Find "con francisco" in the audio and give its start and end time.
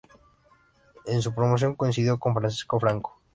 2.17-2.79